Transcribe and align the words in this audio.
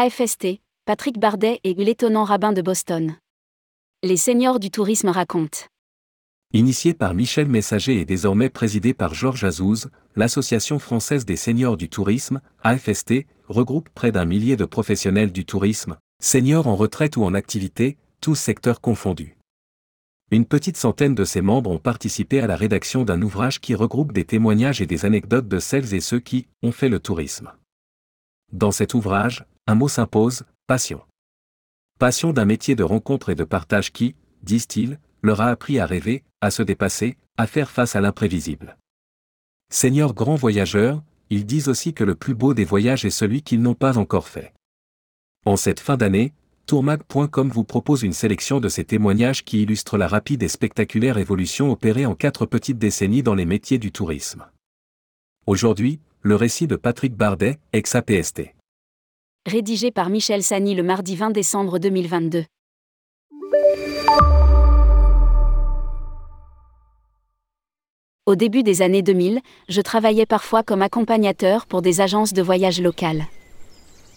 AFST, 0.00 0.60
Patrick 0.84 1.18
Bardet 1.18 1.58
et 1.64 1.74
l'étonnant 1.74 2.22
rabbin 2.22 2.52
de 2.52 2.62
Boston. 2.62 3.16
Les 4.04 4.16
seniors 4.16 4.60
du 4.60 4.70
tourisme 4.70 5.08
racontent. 5.08 5.66
Initié 6.52 6.94
par 6.94 7.14
Michel 7.14 7.48
Messager 7.48 8.00
et 8.00 8.04
désormais 8.04 8.48
présidé 8.48 8.94
par 8.94 9.12
Georges 9.12 9.42
Azouz, 9.42 9.90
l'Association 10.14 10.78
française 10.78 11.24
des 11.24 11.34
seniors 11.34 11.76
du 11.76 11.88
tourisme, 11.88 12.40
AFST, 12.62 13.26
regroupe 13.48 13.88
près 13.88 14.12
d'un 14.12 14.24
millier 14.24 14.56
de 14.56 14.64
professionnels 14.64 15.32
du 15.32 15.44
tourisme, 15.44 15.96
seniors 16.22 16.68
en 16.68 16.76
retraite 16.76 17.16
ou 17.16 17.24
en 17.24 17.34
activité, 17.34 17.96
tous 18.20 18.36
secteurs 18.36 18.80
confondus. 18.80 19.36
Une 20.30 20.46
petite 20.46 20.76
centaine 20.76 21.16
de 21.16 21.24
ses 21.24 21.40
membres 21.40 21.72
ont 21.72 21.80
participé 21.80 22.38
à 22.38 22.46
la 22.46 22.54
rédaction 22.54 23.02
d'un 23.02 23.20
ouvrage 23.20 23.60
qui 23.60 23.74
regroupe 23.74 24.12
des 24.12 24.24
témoignages 24.24 24.80
et 24.80 24.86
des 24.86 25.04
anecdotes 25.04 25.48
de 25.48 25.58
celles 25.58 25.92
et 25.92 26.00
ceux 26.00 26.20
qui 26.20 26.46
ont 26.62 26.70
fait 26.70 26.88
le 26.88 27.00
tourisme. 27.00 27.50
Dans 28.52 28.70
cet 28.70 28.94
ouvrage, 28.94 29.44
un 29.68 29.74
mot 29.74 29.88
s'impose, 29.88 30.44
passion. 30.66 31.02
Passion 31.98 32.32
d'un 32.32 32.46
métier 32.46 32.74
de 32.74 32.82
rencontre 32.82 33.28
et 33.28 33.34
de 33.34 33.44
partage 33.44 33.92
qui, 33.92 34.14
disent-ils, 34.42 34.98
leur 35.22 35.42
a 35.42 35.48
appris 35.48 35.78
à 35.78 35.84
rêver, 35.84 36.24
à 36.40 36.50
se 36.50 36.62
dépasser, 36.62 37.18
à 37.36 37.46
faire 37.46 37.70
face 37.70 37.94
à 37.94 38.00
l'imprévisible. 38.00 38.78
Seigneur 39.70 40.14
grand 40.14 40.36
voyageur, 40.36 41.02
ils 41.28 41.44
disent 41.44 41.68
aussi 41.68 41.92
que 41.92 42.02
le 42.02 42.14
plus 42.14 42.34
beau 42.34 42.54
des 42.54 42.64
voyages 42.64 43.04
est 43.04 43.10
celui 43.10 43.42
qu'ils 43.42 43.60
n'ont 43.60 43.74
pas 43.74 43.98
encore 43.98 44.26
fait. 44.26 44.54
En 45.44 45.56
cette 45.56 45.80
fin 45.80 45.98
d'année, 45.98 46.32
tourmag.com 46.64 47.50
vous 47.50 47.64
propose 47.64 48.04
une 48.04 48.14
sélection 48.14 48.60
de 48.60 48.70
ces 48.70 48.84
témoignages 48.84 49.44
qui 49.44 49.60
illustrent 49.60 49.98
la 49.98 50.08
rapide 50.08 50.42
et 50.42 50.48
spectaculaire 50.48 51.18
évolution 51.18 51.70
opérée 51.70 52.06
en 52.06 52.14
quatre 52.14 52.46
petites 52.46 52.78
décennies 52.78 53.22
dans 53.22 53.34
les 53.34 53.44
métiers 53.44 53.78
du 53.78 53.92
tourisme. 53.92 54.46
Aujourd'hui, 55.46 56.00
le 56.22 56.36
récit 56.36 56.66
de 56.66 56.76
Patrick 56.76 57.14
Bardet, 57.14 57.58
ex-APST. 57.74 58.54
Rédigé 59.48 59.90
par 59.90 60.10
Michel 60.10 60.42
Sani 60.42 60.74
le 60.74 60.82
mardi 60.82 61.16
20 61.16 61.30
décembre 61.30 61.78
2022. 61.78 62.44
Au 68.26 68.34
début 68.34 68.62
des 68.62 68.82
années 68.82 69.00
2000, 69.00 69.40
je 69.70 69.80
travaillais 69.80 70.26
parfois 70.26 70.62
comme 70.62 70.82
accompagnateur 70.82 71.64
pour 71.64 71.80
des 71.80 72.02
agences 72.02 72.34
de 72.34 72.42
voyage 72.42 72.82
locales. 72.82 73.24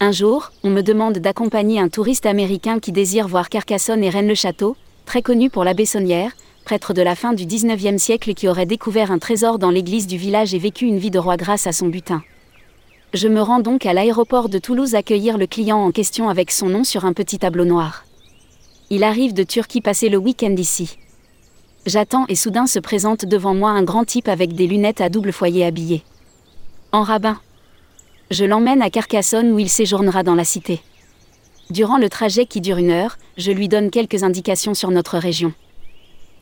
Un 0.02 0.12
jour, 0.12 0.52
on 0.66 0.70
me 0.70 0.82
demande 0.82 1.20
d'accompagner 1.20 1.80
un 1.80 1.88
touriste 1.88 2.26
américain 2.26 2.80
qui 2.80 2.92
désire 2.92 3.30
voir 3.30 3.48
Carcassonne 3.48 4.04
et 4.04 4.10
Rennes-le-Château, 4.10 4.76
très 5.06 5.22
connu 5.22 5.50
pour 5.50 5.64
l'abbé 5.64 5.86
Saunière, 5.86 6.34
prêtre 6.66 6.94
de 6.94 7.02
la 7.02 7.16
fin 7.16 7.32
du 7.32 7.46
XIXe 7.46 8.04
siècle 8.04 8.34
qui 8.34 8.50
aurait 8.50 8.66
découvert 8.66 9.14
un 9.14 9.20
trésor 9.20 9.60
dans 9.60 9.72
l'église 9.72 10.08
du 10.08 10.18
village 10.18 10.54
et 10.54 10.60
vécu 10.60 10.88
une 10.88 10.98
vie 10.98 11.10
de 11.10 11.20
roi 11.20 11.38
grâce 11.38 11.68
à 11.68 11.72
son 11.72 11.88
butin. 11.88 12.22
Je 13.14 13.28
me 13.28 13.42
rends 13.42 13.60
donc 13.60 13.86
à 13.86 13.92
l'aéroport 13.92 14.48
de 14.48 14.58
Toulouse 14.58 14.96
accueillir 14.96 15.38
le 15.38 15.46
client 15.46 15.78
en 15.78 15.92
question 15.92 16.30
avec 16.30 16.50
son 16.50 16.68
nom 16.68 16.86
sur 16.86 17.04
un 17.04 17.12
petit 17.12 17.40
tableau 17.40 17.66
noir. 17.66 18.06
Il 18.90 19.04
arrive 19.04 19.34
de 19.34 19.44
Turquie 19.44 19.82
passer 19.82 20.08
le 20.08 20.18
week-end 20.18 20.56
ici. 20.58 20.98
J'attends 21.86 22.26
et 22.30 22.36
soudain 22.36 22.68
se 22.68 22.80
présente 22.80 23.26
devant 23.26 23.54
moi 23.54 23.72
un 23.72 23.84
grand 23.84 24.06
type 24.06 24.30
avec 24.30 24.54
des 24.54 24.66
lunettes 24.66 25.02
à 25.02 25.10
double 25.10 25.34
foyer 25.34 25.66
habillé. 25.66 26.04
En 26.94 27.04
rabbin. 27.04 27.38
Je 28.30 28.46
l'emmène 28.46 28.82
à 28.82 28.90
Carcassonne 28.90 29.52
où 29.52 29.60
il 29.60 29.68
séjournera 29.70 30.24
dans 30.24 30.36
la 30.36 30.46
cité. 30.46 30.82
Durant 31.70 31.98
le 31.98 32.08
trajet 32.08 32.46
qui 32.46 32.62
dure 32.62 32.78
une 32.78 32.92
heure, 32.92 33.18
je 33.36 33.52
lui 33.52 33.68
donne 33.68 33.90
quelques 33.90 34.24
indications 34.24 34.74
sur 34.74 34.90
notre 34.90 35.18
région. 35.18 35.52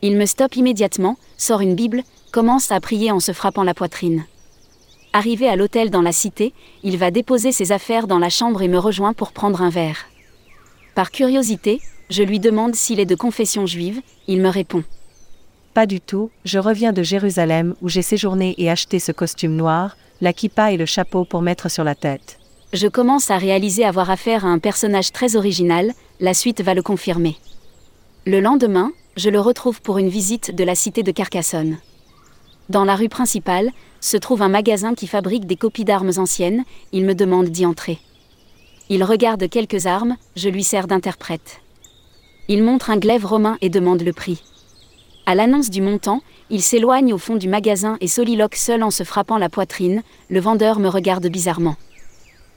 Il 0.02 0.16
me 0.16 0.26
stoppe 0.26 0.54
immédiatement, 0.54 1.16
sort 1.36 1.62
une 1.62 1.74
Bible, 1.74 2.04
commence 2.30 2.70
à 2.70 2.78
prier 2.78 3.10
en 3.10 3.18
se 3.18 3.32
frappant 3.32 3.64
la 3.64 3.74
poitrine. 3.74 4.24
Arrivé 5.12 5.48
à 5.48 5.56
l'hôtel 5.56 5.90
dans 5.90 6.02
la 6.02 6.12
cité, 6.12 6.52
il 6.84 6.96
va 6.96 7.10
déposer 7.10 7.50
ses 7.50 7.72
affaires 7.72 8.06
dans 8.06 8.20
la 8.20 8.30
chambre 8.30 8.62
et 8.62 8.68
me 8.68 8.78
rejoint 8.78 9.12
pour 9.12 9.32
prendre 9.32 9.60
un 9.60 9.70
verre. 9.70 10.06
Par 10.94 11.10
curiosité, 11.10 11.80
je 12.10 12.22
lui 12.22 12.38
demande 12.38 12.76
s'il 12.76 13.00
est 13.00 13.06
de 13.06 13.16
confession 13.16 13.66
juive, 13.66 14.00
il 14.28 14.40
me 14.40 14.48
répond. 14.48 14.84
Pas 15.74 15.86
du 15.86 16.00
tout, 16.00 16.30
je 16.44 16.58
reviens 16.58 16.92
de 16.92 17.02
Jérusalem 17.02 17.74
où 17.82 17.88
j'ai 17.88 18.02
séjourné 18.02 18.54
et 18.58 18.70
acheté 18.70 19.00
ce 19.00 19.10
costume 19.10 19.56
noir, 19.56 19.96
la 20.20 20.32
kippa 20.32 20.72
et 20.72 20.76
le 20.76 20.86
chapeau 20.86 21.24
pour 21.24 21.42
mettre 21.42 21.68
sur 21.68 21.82
la 21.82 21.94
tête. 21.96 22.38
Je 22.72 22.86
commence 22.86 23.32
à 23.32 23.38
réaliser 23.38 23.84
avoir 23.84 24.10
affaire 24.10 24.44
à 24.44 24.48
un 24.48 24.60
personnage 24.60 25.10
très 25.10 25.34
original, 25.34 25.92
la 26.20 26.34
suite 26.34 26.62
va 26.62 26.74
le 26.74 26.82
confirmer. 26.82 27.36
Le 28.26 28.40
lendemain, 28.40 28.92
je 29.16 29.28
le 29.28 29.40
retrouve 29.40 29.80
pour 29.82 29.98
une 29.98 30.08
visite 30.08 30.54
de 30.54 30.62
la 30.62 30.76
cité 30.76 31.02
de 31.02 31.10
Carcassonne. 31.10 31.78
Dans 32.70 32.84
la 32.84 32.94
rue 32.94 33.08
principale, 33.08 33.72
se 34.00 34.16
trouve 34.16 34.42
un 34.42 34.48
magasin 34.48 34.94
qui 34.94 35.08
fabrique 35.08 35.44
des 35.44 35.56
copies 35.56 35.84
d'armes 35.84 36.12
anciennes, 36.18 36.62
il 36.92 37.04
me 37.04 37.16
demande 37.16 37.48
d'y 37.48 37.66
entrer. 37.66 37.98
Il 38.88 39.02
regarde 39.02 39.48
quelques 39.48 39.86
armes, 39.86 40.16
je 40.36 40.48
lui 40.48 40.62
sers 40.62 40.86
d'interprète. 40.86 41.62
Il 42.46 42.62
montre 42.62 42.90
un 42.90 42.96
glaive 42.96 43.26
romain 43.26 43.58
et 43.60 43.70
demande 43.70 44.02
le 44.02 44.12
prix. 44.12 44.44
À 45.26 45.34
l'annonce 45.34 45.68
du 45.68 45.82
montant, 45.82 46.20
il 46.48 46.62
s'éloigne 46.62 47.12
au 47.12 47.18
fond 47.18 47.34
du 47.34 47.48
magasin 47.48 47.96
et 48.00 48.06
soliloque 48.06 48.54
seul 48.54 48.84
en 48.84 48.92
se 48.92 49.02
frappant 49.02 49.38
la 49.38 49.48
poitrine, 49.48 50.04
le 50.28 50.38
vendeur 50.38 50.78
me 50.78 50.88
regarde 50.88 51.26
bizarrement. 51.26 51.74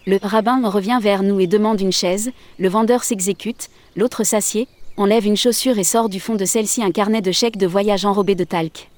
Le 0.05 0.19
rabbin 0.21 0.61
revient 0.69 0.99
vers 1.01 1.23
nous 1.23 1.39
et 1.39 1.47
demande 1.47 1.81
une 1.81 1.91
chaise, 1.91 2.29
le 2.59 2.69
vendeur 2.69 3.03
s'exécute, 3.03 3.71
l'autre 3.95 4.23
s'assied, 4.23 4.67
enlève 4.95 5.25
une 5.25 5.37
chaussure 5.37 5.79
et 5.79 5.83
sort 5.83 6.07
du 6.07 6.19
fond 6.19 6.35
de 6.35 6.45
celle-ci 6.45 6.83
un 6.83 6.91
carnet 6.91 7.21
de 7.21 7.31
chèques 7.31 7.57
de 7.57 7.65
voyage 7.65 8.05
enrobé 8.05 8.35
de 8.35 8.43
talc. 8.43 8.91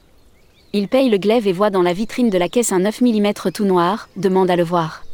Il 0.78 0.90
paye 0.90 1.08
le 1.08 1.18
glaive 1.18 1.48
et 1.48 1.54
voit 1.54 1.70
dans 1.70 1.82
la 1.82 1.94
vitrine 1.94 2.30
de 2.30 2.38
la 2.38 2.50
caisse 2.50 2.74
un 2.74 2.80
9 2.80 3.00
mm 3.00 3.32
tout 3.54 3.64
noir, 3.64 4.10
demande 4.18 4.52
à 4.52 4.58
le 4.58 4.64
voir. 4.66 5.06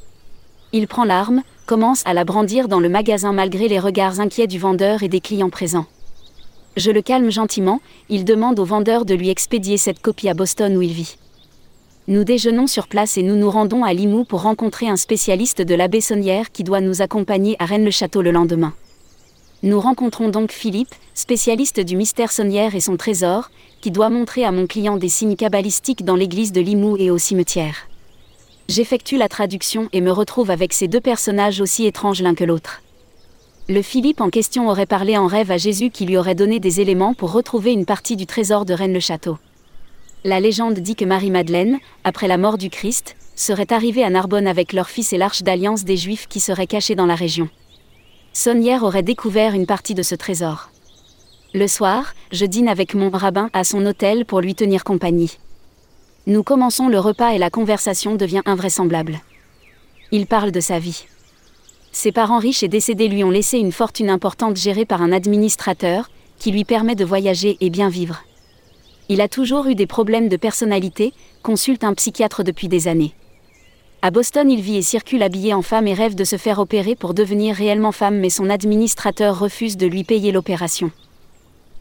Il 0.73 0.87
prend 0.87 1.03
l'arme, 1.03 1.43
commence 1.67 2.01
à 2.07 2.15
la 2.15 2.23
brandir 2.23 2.67
dans 2.67 2.79
le 2.79 2.89
magasin 2.89 3.31
malgré 3.31 3.67
les 3.67 3.77
regards 3.77 4.19
inquiets 4.19 4.47
du 4.47 4.57
vendeur 4.57 5.03
et 5.03 5.07
des 5.07 5.19
clients 5.19 5.51
présents. 5.51 5.85
Je 6.77 6.89
le 6.89 7.03
calme 7.03 7.29
gentiment, 7.29 7.79
il 8.09 8.25
demande 8.25 8.57
au 8.57 8.65
vendeur 8.65 9.05
de 9.05 9.13
lui 9.13 9.29
expédier 9.29 9.77
cette 9.77 10.01
copie 10.01 10.29
à 10.29 10.33
Boston 10.33 10.75
où 10.75 10.81
il 10.81 10.93
vit. 10.93 11.17
Nous 12.07 12.23
déjeunons 12.23 12.65
sur 12.65 12.87
place 12.87 13.19
et 13.19 13.21
nous 13.21 13.35
nous 13.35 13.51
rendons 13.51 13.83
à 13.83 13.93
Limoux 13.93 14.23
pour 14.23 14.41
rencontrer 14.41 14.87
un 14.87 14.97
spécialiste 14.97 15.61
de 15.61 15.75
la 15.75 15.87
Bessonnière 15.87 16.51
qui 16.51 16.63
doit 16.63 16.81
nous 16.81 17.03
accompagner 17.03 17.55
à 17.59 17.65
Rennes-le-Château 17.65 18.23
le 18.23 18.31
lendemain. 18.31 18.73
Nous 19.63 19.79
rencontrons 19.79 20.29
donc 20.29 20.51
Philippe, 20.51 20.95
spécialiste 21.13 21.79
du 21.79 21.95
mystère 21.95 22.31
sonnière 22.31 22.73
et 22.73 22.79
son 22.79 22.97
trésor, 22.97 23.51
qui 23.79 23.91
doit 23.91 24.09
montrer 24.09 24.43
à 24.43 24.51
mon 24.51 24.65
client 24.65 24.97
des 24.97 25.09
signes 25.09 25.35
cabalistiques 25.35 26.03
dans 26.03 26.15
l'église 26.15 26.51
de 26.51 26.61
Limoux 26.61 26.97
et 26.97 27.11
au 27.11 27.19
cimetière. 27.19 27.87
J'effectue 28.69 29.17
la 29.17 29.29
traduction 29.29 29.87
et 29.93 30.01
me 30.01 30.11
retrouve 30.11 30.49
avec 30.49 30.73
ces 30.73 30.87
deux 30.87 30.99
personnages 30.99 31.61
aussi 31.61 31.85
étranges 31.85 32.23
l'un 32.23 32.33
que 32.33 32.43
l'autre. 32.43 32.81
Le 33.69 33.83
Philippe 33.83 34.21
en 34.21 34.31
question 34.31 34.67
aurait 34.67 34.87
parlé 34.87 35.15
en 35.15 35.27
rêve 35.27 35.51
à 35.51 35.57
Jésus 35.57 35.91
qui 35.91 36.05
lui 36.05 36.17
aurait 36.17 36.33
donné 36.33 36.59
des 36.59 36.81
éléments 36.81 37.13
pour 37.13 37.31
retrouver 37.31 37.71
une 37.71 37.85
partie 37.85 38.15
du 38.15 38.25
trésor 38.25 38.65
de 38.65 38.73
Rennes-le-Château. 38.73 39.37
La 40.23 40.39
légende 40.39 40.79
dit 40.79 40.95
que 40.95 41.05
Marie-Madeleine, 41.05 41.77
après 42.03 42.27
la 42.27 42.39
mort 42.39 42.57
du 42.57 42.71
Christ, 42.71 43.15
serait 43.35 43.71
arrivée 43.71 44.03
à 44.03 44.09
Narbonne 44.09 44.47
avec 44.47 44.73
leur 44.73 44.89
fils 44.89 45.13
et 45.13 45.17
l'arche 45.17 45.43
d'alliance 45.43 45.83
des 45.83 45.97
Juifs 45.97 46.27
qui 46.27 46.39
seraient 46.39 46.67
cachés 46.67 46.95
dans 46.95 47.05
la 47.05 47.15
région. 47.15 47.47
Sonnière 48.33 48.83
aurait 48.83 49.03
découvert 49.03 49.53
une 49.53 49.65
partie 49.65 49.93
de 49.93 50.03
ce 50.03 50.15
trésor. 50.15 50.69
Le 51.53 51.67
soir, 51.67 52.13
je 52.31 52.45
dîne 52.45 52.69
avec 52.69 52.93
mon 52.93 53.09
rabbin 53.09 53.49
à 53.51 53.65
son 53.65 53.85
hôtel 53.85 54.25
pour 54.25 54.39
lui 54.39 54.55
tenir 54.55 54.85
compagnie. 54.85 55.37
Nous 56.27 56.41
commençons 56.41 56.87
le 56.87 56.97
repas 56.97 57.33
et 57.33 57.37
la 57.37 57.49
conversation 57.49 58.15
devient 58.15 58.41
invraisemblable. 58.45 59.19
Il 60.13 60.27
parle 60.27 60.51
de 60.51 60.61
sa 60.61 60.79
vie. 60.79 61.03
Ses 61.91 62.13
parents 62.13 62.39
riches 62.39 62.63
et 62.63 62.69
décédés 62.69 63.09
lui 63.09 63.25
ont 63.25 63.31
laissé 63.31 63.57
une 63.57 63.73
fortune 63.73 64.09
importante 64.09 64.55
gérée 64.55 64.85
par 64.85 65.01
un 65.01 65.11
administrateur, 65.11 66.09
qui 66.39 66.51
lui 66.51 66.63
permet 66.63 66.95
de 66.95 67.03
voyager 67.03 67.57
et 67.59 67.69
bien 67.69 67.89
vivre. 67.89 68.23
Il 69.09 69.19
a 69.19 69.27
toujours 69.27 69.67
eu 69.67 69.75
des 69.75 69.87
problèmes 69.87 70.29
de 70.29 70.37
personnalité, 70.37 71.11
consulte 71.43 71.83
un 71.83 71.93
psychiatre 71.95 72.45
depuis 72.45 72.69
des 72.69 72.87
années. 72.87 73.13
À 74.03 74.09
Boston, 74.09 74.49
il 74.49 74.61
vit 74.61 74.77
et 74.77 74.81
circule 74.81 75.21
habillé 75.21 75.53
en 75.53 75.61
femme 75.61 75.85
et 75.85 75.93
rêve 75.93 76.15
de 76.15 76.23
se 76.23 76.35
faire 76.35 76.57
opérer 76.57 76.95
pour 76.95 77.13
devenir 77.13 77.55
réellement 77.55 77.91
femme, 77.91 78.17
mais 78.17 78.31
son 78.31 78.49
administrateur 78.49 79.37
refuse 79.37 79.77
de 79.77 79.85
lui 79.85 80.03
payer 80.03 80.31
l'opération. 80.31 80.89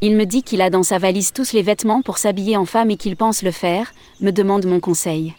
Il 0.03 0.17
me 0.17 0.27
dit 0.27 0.43
qu'il 0.43 0.61
a 0.61 0.69
dans 0.69 0.83
sa 0.83 0.99
valise 0.99 1.33
tous 1.33 1.55
les 1.55 1.63
vêtements 1.63 2.03
pour 2.03 2.19
s'habiller 2.19 2.59
en 2.59 2.67
femme 2.67 2.91
et 2.91 2.99
qu'il 2.99 3.17
pense 3.17 3.43
le 3.43 3.53
faire, 3.53 3.95
me 4.21 4.33
demande 4.33 4.67
mon 4.67 4.81
conseil. 4.81 5.35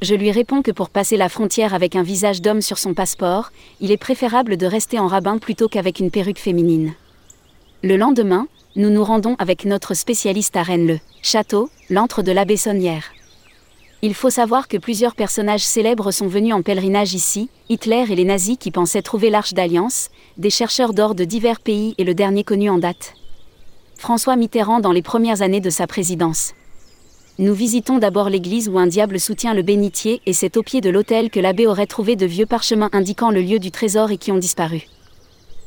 Je 0.00 0.16
lui 0.16 0.32
réponds 0.32 0.62
que 0.62 0.72
pour 0.72 0.90
passer 0.90 1.16
la 1.16 1.28
frontière 1.28 1.72
avec 1.72 1.94
un 1.94 2.02
visage 2.02 2.42
d'homme 2.42 2.62
sur 2.62 2.78
son 2.78 2.94
passeport, 2.94 3.52
il 3.80 3.92
est 3.92 3.96
préférable 3.96 4.56
de 4.56 4.66
rester 4.66 4.98
en 4.98 5.06
rabbin 5.06 5.38
plutôt 5.38 5.68
qu'avec 5.68 6.00
une 6.00 6.10
perruque 6.10 6.40
féminine. 6.40 6.94
Le 7.84 7.96
lendemain, 7.96 8.48
nous 8.74 8.90
nous 8.90 9.04
rendons 9.04 9.36
avec 9.38 9.64
notre 9.66 9.94
spécialiste 9.94 10.56
à 10.56 10.64
Rennes 10.64 10.88
le 10.88 10.98
château, 11.22 11.70
l'antre 11.90 12.24
de 12.24 12.32
la 12.32 12.44
Bessonnière. 12.44 13.04
Il 14.04 14.14
faut 14.14 14.30
savoir 14.30 14.66
que 14.66 14.78
plusieurs 14.78 15.14
personnages 15.14 15.62
célèbres 15.62 16.10
sont 16.10 16.26
venus 16.26 16.54
en 16.54 16.62
pèlerinage 16.62 17.14
ici, 17.14 17.48
Hitler 17.68 18.04
et 18.10 18.16
les 18.16 18.24
nazis 18.24 18.56
qui 18.58 18.72
pensaient 18.72 19.00
trouver 19.00 19.30
l'arche 19.30 19.54
d'alliance, 19.54 20.10
des 20.38 20.50
chercheurs 20.50 20.92
d'or 20.92 21.14
de 21.14 21.22
divers 21.22 21.60
pays 21.60 21.94
et 21.98 22.02
le 22.04 22.12
dernier 22.12 22.42
connu 22.42 22.68
en 22.68 22.78
date. 22.78 23.14
François 23.96 24.34
Mitterrand 24.34 24.80
dans 24.80 24.90
les 24.90 25.02
premières 25.02 25.40
années 25.40 25.60
de 25.60 25.70
sa 25.70 25.86
présidence. 25.86 26.52
Nous 27.38 27.54
visitons 27.54 27.98
d'abord 27.98 28.28
l'église 28.28 28.68
où 28.68 28.76
un 28.76 28.88
diable 28.88 29.20
soutient 29.20 29.54
le 29.54 29.62
bénitier 29.62 30.20
et 30.26 30.32
c'est 30.32 30.56
au 30.56 30.64
pied 30.64 30.80
de 30.80 30.90
l'autel 30.90 31.30
que 31.30 31.38
l'abbé 31.38 31.68
aurait 31.68 31.86
trouvé 31.86 32.16
de 32.16 32.26
vieux 32.26 32.46
parchemins 32.46 32.90
indiquant 32.92 33.30
le 33.30 33.40
lieu 33.40 33.60
du 33.60 33.70
trésor 33.70 34.10
et 34.10 34.18
qui 34.18 34.32
ont 34.32 34.36
disparu. 34.36 34.82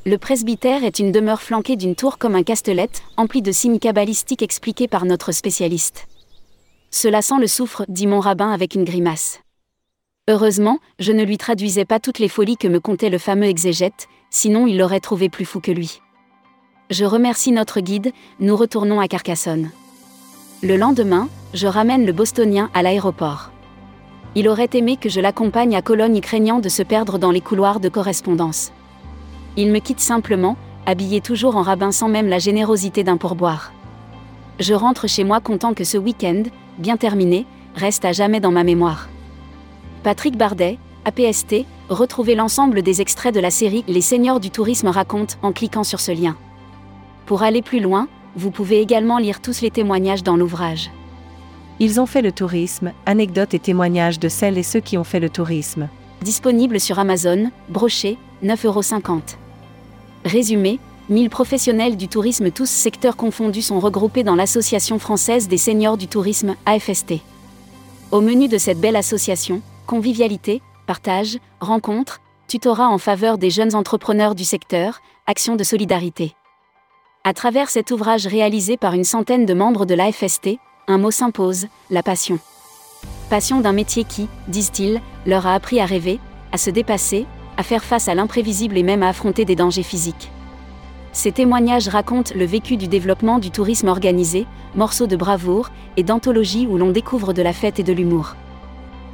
Le 0.06 0.18
presbytère 0.18 0.84
est 0.84 1.00
une 1.00 1.14
demeure 1.14 1.42
flanquée 1.42 1.78
d'une 1.78 1.96
tour 1.96 2.18
comme 2.18 2.36
un 2.36 2.44
castellette, 2.44 3.02
emplie 3.16 3.42
de 3.42 3.54
signes 3.54 3.80
cabalistiques 3.80 4.44
expliqués 4.44 4.90
par 4.90 5.06
notre 5.06 5.32
spécialiste. 5.32 6.06
Cela 6.92 7.22
sent 7.22 7.40
le 7.40 7.48
soufre, 7.48 7.86
dit 7.88 8.08
mon 8.08 8.20
rabbin 8.20 8.52
avec 8.52 8.76
une 8.76 8.84
grimace. 8.84 9.40
Heureusement, 10.28 10.80
je 10.98 11.12
ne 11.12 11.24
lui 11.24 11.38
traduisais 11.38 11.86
pas 11.86 12.00
toutes 12.00 12.20
les 12.20 12.30
folies 12.30 12.58
que 12.58 12.68
me 12.68 12.80
contait 12.80 13.10
le 13.10 13.20
fameux 13.20 13.46
exégète, 13.46 14.08
sinon 14.32 14.66
il 14.66 14.78
l'aurait 14.78 15.00
trouvé 15.00 15.30
plus 15.30 15.46
fou 15.46 15.60
que 15.60 15.72
lui. 15.72 16.02
Je 16.90 17.06
remercie 17.06 17.52
notre 17.52 17.80
guide, 17.80 18.12
nous 18.40 18.56
retournons 18.56 19.00
à 19.00 19.08
Carcassonne. 19.08 19.72
Le 20.64 20.78
lendemain, 20.78 21.30
je 21.54 21.68
ramène 21.68 22.06
le 22.06 22.12
bostonien 22.12 22.70
à 22.74 22.82
l'aéroport. 22.82 23.52
Il 24.36 24.50
aurait 24.50 24.70
aimé 24.74 24.98
que 24.98 25.10
je 25.10 25.22
l'accompagne 25.22 25.76
à 25.76 25.82
Cologne 25.82 26.20
craignant 26.22 26.60
de 26.60 26.70
se 26.70 26.84
perdre 26.84 27.18
dans 27.18 27.32
les 27.32 27.42
couloirs 27.42 27.80
de 27.80 27.90
correspondance. 27.90 28.72
Il 29.58 29.72
me 29.72 29.80
quitte 29.80 30.00
simplement, 30.00 30.58
habillé 30.86 31.22
toujours 31.22 31.56
en 31.56 31.62
rabbin 31.62 31.92
sans 31.92 32.10
même 32.10 32.28
la 32.28 32.40
générosité 32.40 33.04
d'un 33.04 33.18
pourboire. 33.18 33.74
Je 34.60 34.74
rentre 34.74 35.08
chez 35.08 35.24
moi 35.24 35.40
content 35.40 35.74
que 35.74 35.84
ce 35.84 35.98
week-end, 35.98 36.44
bien 36.78 36.98
terminé, 36.98 37.46
reste 37.76 38.06
à 38.06 38.12
jamais 38.12 38.40
dans 38.40 38.52
ma 38.52 38.64
mémoire. 38.64 39.10
Patrick 40.04 40.38
Bardet, 40.38 40.78
APST, 41.06 41.66
retrouvez 41.90 42.36
l'ensemble 42.36 42.82
des 42.82 43.02
extraits 43.02 43.34
de 43.34 43.40
la 43.40 43.52
série 43.52 43.84
Les 43.88 44.02
Seigneurs 44.02 44.40
du 44.40 44.52
Tourisme 44.52 44.88
racontent 44.88 45.36
en 45.42 45.52
cliquant 45.52 45.84
sur 45.84 46.00
ce 46.00 46.12
lien. 46.12 46.36
Pour 47.26 47.44
aller 47.44 47.62
plus 47.62 47.80
loin, 47.80 48.08
vous 48.36 48.52
pouvez 48.52 48.82
également 48.82 49.18
lire 49.18 49.42
tous 49.42 49.62
les 49.62 49.72
témoignages 49.72 50.24
dans 50.24 50.36
l'ouvrage. 50.36 50.92
Ils 51.80 52.00
ont 52.00 52.06
fait 52.06 52.22
le 52.22 52.32
tourisme, 52.32 52.94
anecdotes 53.06 53.54
et 53.54 53.60
témoignages 53.60 54.20
de 54.20 54.30
celles 54.30 54.58
et 54.58 54.64
ceux 54.64 54.80
qui 54.80 54.98
ont 54.98 55.04
fait 55.04 55.20
le 55.20 55.30
tourisme. 55.30 55.90
Disponible 56.22 56.80
sur 56.80 57.00
Amazon, 57.00 57.52
broché, 57.70 58.18
9,50€. 58.44 59.36
Résumé 60.24 60.80
1000 61.08 61.30
professionnels 61.30 61.98
du 61.98 62.08
tourisme 62.08 62.50
tous 62.50 62.68
secteurs 62.68 63.16
confondus 63.16 63.62
sont 63.62 63.80
regroupés 63.80 64.24
dans 64.24 64.34
l'Association 64.34 64.98
française 64.98 65.48
des 65.48 65.58
seniors 65.58 65.98
du 65.98 66.08
tourisme, 66.08 66.56
AFST. 66.66 67.16
Au 68.12 68.22
menu 68.22 68.48
de 68.48 68.58
cette 68.58 68.80
belle 68.80 68.96
association, 68.96 69.62
convivialité, 69.86 70.64
partage, 70.88 71.38
rencontres, 71.60 72.22
tutorat 72.48 72.90
en 72.90 72.98
faveur 72.98 73.38
des 73.38 73.52
jeunes 73.52 73.76
entrepreneurs 73.76 74.34
du 74.34 74.44
secteur, 74.44 75.00
actions 75.28 75.56
de 75.56 75.64
solidarité. 75.64 76.34
À 77.24 77.34
travers 77.34 77.70
cet 77.70 77.92
ouvrage 77.92 78.26
réalisé 78.26 78.76
par 78.76 78.94
une 78.94 79.04
centaine 79.04 79.46
de 79.46 79.54
membres 79.54 79.86
de 79.86 79.94
l'AFST, 79.94 80.58
un 80.88 80.98
mot 80.98 81.12
s'impose, 81.12 81.68
la 81.92 82.02
passion. 82.02 82.40
Passion 83.30 83.62
d'un 83.62 83.74
métier 83.74 84.06
qui, 84.06 84.28
disent-ils, 84.48 85.02
leur 85.28 85.46
a 85.46 85.54
appris 85.54 85.80
à 85.80 85.86
rêver, 85.86 86.20
à 86.52 86.58
se 86.58 86.72
dépasser, 86.72 87.28
à 87.58 87.64
faire 87.64 87.84
face 87.84 88.08
à 88.08 88.16
l'imprévisible 88.16 88.76
et 88.76 88.84
même 88.84 89.04
à 89.04 89.10
affronter 89.10 89.46
des 89.46 89.56
dangers 89.56 89.84
physiques. 89.84 90.32
Ces 91.16 91.32
témoignages 91.32 91.88
racontent 91.88 92.34
le 92.36 92.44
vécu 92.44 92.76
du 92.76 92.90
développement 92.90 93.40
du 93.40 93.50
tourisme 93.50 93.88
organisé, 93.88 94.46
morceaux 94.76 95.08
de 95.08 95.16
bravoure 95.16 95.70
et 95.96 96.04
d'anthologie 96.04 96.68
où 96.70 96.78
l'on 96.78 96.92
découvre 96.92 97.32
de 97.32 97.42
la 97.42 97.54
fête 97.54 97.80
et 97.80 97.84
de 97.84 97.94
l'humour. 97.94 98.36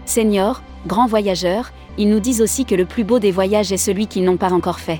Seniors, 0.05 0.63
grands 0.87 1.05
voyageurs, 1.05 1.71
ils 1.99 2.09
nous 2.09 2.19
disent 2.19 2.41
aussi 2.41 2.65
que 2.65 2.73
le 2.73 2.85
plus 2.85 3.03
beau 3.03 3.19
des 3.19 3.29
voyages 3.29 3.71
est 3.71 3.77
celui 3.77 4.07
qu'ils 4.07 4.23
n'ont 4.23 4.37
pas 4.37 4.51
encore 4.51 4.79
fait. 4.79 4.99